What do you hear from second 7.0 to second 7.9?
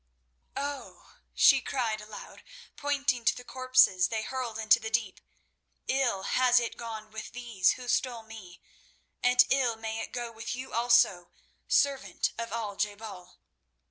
with these who